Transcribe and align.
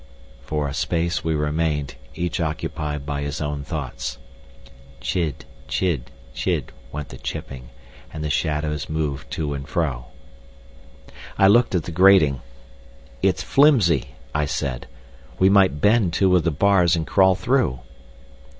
For 0.41 0.67
a 0.67 0.73
space 0.73 1.23
we 1.23 1.35
remained, 1.35 1.93
each 2.15 2.39
occupied 2.39 3.05
by 3.05 3.21
his 3.21 3.39
own 3.39 3.63
thoughts. 3.63 4.17
Chid, 4.99 5.45
chid, 5.67 6.09
chid 6.33 6.71
went 6.91 7.09
the 7.09 7.19
chipping, 7.19 7.69
and 8.11 8.23
the 8.23 8.29
shadows 8.31 8.89
moved 8.89 9.29
to 9.33 9.53
and 9.53 9.67
fro. 9.67 10.05
I 11.37 11.45
looked 11.45 11.75
at 11.75 11.83
the 11.83 11.91
grating. 11.91 12.41
"It's 13.21 13.43
flimsy," 13.43 14.15
I 14.33 14.45
said. 14.45 14.87
"We 15.37 15.49
might 15.51 15.81
bend 15.81 16.13
two 16.13 16.35
of 16.35 16.45
the 16.45 16.49
bars 16.49 16.95
and 16.95 17.05
crawl 17.05 17.35
through." 17.35 17.81